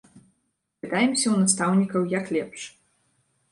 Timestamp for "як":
2.19-2.35